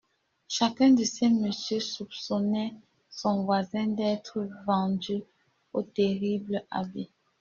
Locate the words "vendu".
4.65-5.21